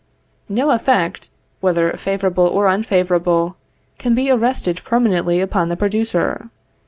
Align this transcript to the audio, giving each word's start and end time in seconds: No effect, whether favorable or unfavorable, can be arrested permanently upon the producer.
No 0.49 0.71
effect, 0.71 1.29
whether 1.59 1.91
favorable 1.91 2.47
or 2.47 2.67
unfavorable, 2.67 3.55
can 3.99 4.15
be 4.15 4.31
arrested 4.31 4.81
permanently 4.83 5.39
upon 5.39 5.69
the 5.69 5.77
producer. 5.77 6.49